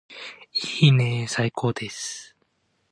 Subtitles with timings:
[0.81, 2.35] いいねーー最高です